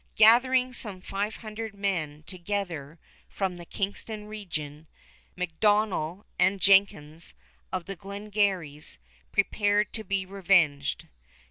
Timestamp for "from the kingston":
3.29-4.25